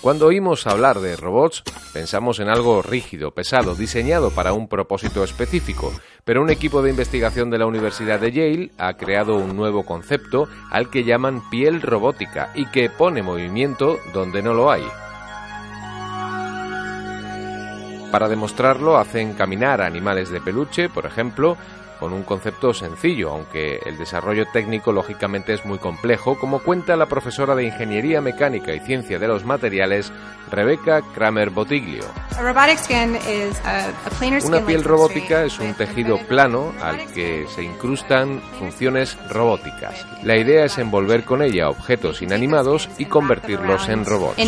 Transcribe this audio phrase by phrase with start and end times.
[0.00, 5.92] Cuando oímos hablar de robots, pensamos en algo rígido, pesado, diseñado para un propósito específico,
[6.24, 10.46] pero un equipo de investigación de la Universidad de Yale ha creado un nuevo concepto
[10.70, 14.84] al que llaman piel robótica y que pone movimiento donde no lo hay.
[18.10, 21.56] Para demostrarlo hacen caminar a animales de peluche, por ejemplo,
[21.98, 27.06] con un concepto sencillo, aunque el desarrollo técnico lógicamente es muy complejo, como cuenta la
[27.06, 30.12] profesora de Ingeniería Mecánica y Ciencia de los Materiales,
[30.50, 32.04] Rebecca Kramer Botiglio.
[34.44, 40.06] Una piel robótica es un tejido plano al que se incrustan funciones robóticas.
[40.22, 44.38] La idea es envolver con ella objetos inanimados y convertirlos en robots.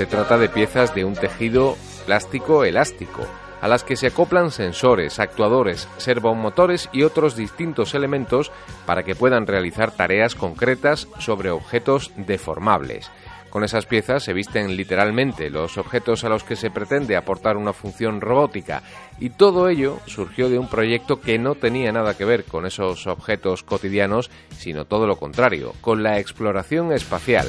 [0.00, 3.26] Se trata de piezas de un tejido plástico elástico,
[3.60, 8.50] a las que se acoplan sensores, actuadores, servomotores y otros distintos elementos
[8.86, 13.10] para que puedan realizar tareas concretas sobre objetos deformables.
[13.50, 17.72] Con esas piezas se visten literalmente los objetos a los que se pretende aportar una
[17.72, 18.82] función robótica
[19.18, 23.08] y todo ello surgió de un proyecto que no tenía nada que ver con esos
[23.08, 27.48] objetos cotidianos, sino todo lo contrario, con la exploración espacial.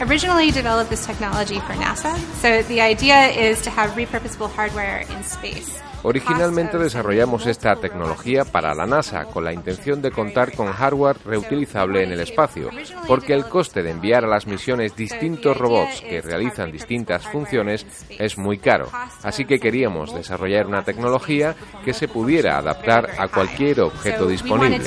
[0.00, 2.16] originally developed this technology for NASA.
[2.40, 5.80] So the idea is to have repurposable hardware in space.
[6.02, 12.02] Originalmente desarrollamos esta tecnología para la NASA con la intención de contar con hardware reutilizable
[12.02, 12.70] en el espacio,
[13.06, 18.38] porque el coste de enviar a las misiones distintos robots que realizan distintas funciones es
[18.38, 18.88] muy caro.
[19.22, 24.78] Así que queríamos desarrollar una tecnología que se pudiera adaptar a cualquier objeto disponible.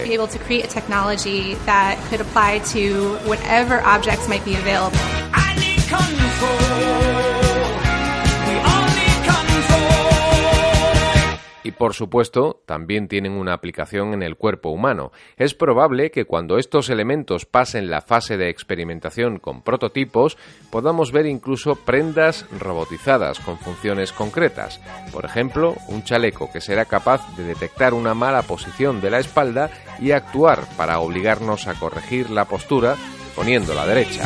[11.78, 15.12] Por supuesto también tienen una aplicación en el cuerpo humano.
[15.38, 20.38] Es probable que cuando estos elementos pasen la fase de experimentación con prototipos
[20.72, 24.82] podamos ver incluso prendas robotizadas con funciones concretas.
[25.12, 29.70] Por ejemplo, un chaleco que será capaz de detectar una mala posición de la espalda
[30.00, 32.96] y actuar para obligarnos a corregir la postura
[33.36, 34.24] poniendo la derecha.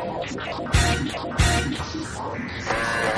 [0.00, 3.17] Thank you.